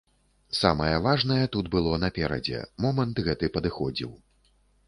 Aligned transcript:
Самае 0.59 0.95
важнае 1.07 1.37
тут 1.57 1.69
было 1.77 1.93
наперадзе, 2.05 2.65
момант 2.87 3.23
гэты 3.29 3.45
падыходзіў. 3.59 4.11